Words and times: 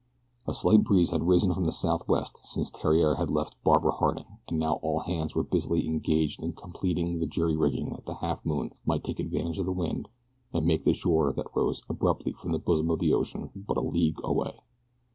A 0.47 0.55
slight 0.55 0.83
breeze 0.83 1.11
had 1.11 1.27
risen 1.27 1.53
from 1.53 1.65
the 1.65 1.71
southwest 1.71 2.41
since 2.43 2.71
Theriere 2.71 3.17
had 3.17 3.29
left 3.29 3.55
Barbara 3.63 3.91
Harding 3.91 4.25
and 4.49 4.57
now 4.57 4.77
all 4.81 5.01
hands 5.01 5.35
were 5.35 5.43
busily 5.43 5.85
engaged 5.87 6.41
in 6.41 6.53
completing 6.53 7.19
the 7.19 7.27
jury 7.27 7.55
rigging 7.55 7.89
that 7.91 8.07
the 8.07 8.15
Halfmoon 8.15 8.71
might 8.83 9.03
take 9.03 9.19
advantage 9.19 9.59
of 9.59 9.67
the 9.67 9.71
wind 9.71 10.09
and 10.53 10.65
make 10.65 10.85
the 10.85 10.93
shore 10.95 11.31
that 11.33 11.55
rose 11.55 11.83
abruptly 11.87 12.31
from 12.33 12.51
the 12.51 12.57
bosom 12.57 12.89
of 12.89 12.97
the 12.97 13.13
ocean 13.13 13.51
but 13.53 13.77
a 13.77 13.81
league 13.81 14.17
away. 14.23 14.61